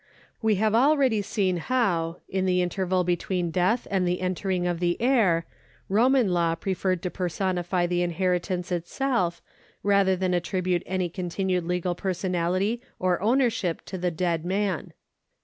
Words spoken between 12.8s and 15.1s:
or ownership to the dead man.